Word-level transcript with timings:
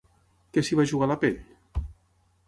Que 0.55 0.63
s’hi 0.67 0.77
va 0.79 0.85
jugar 0.91 1.09
la 1.11 1.17
pell? 1.25 1.37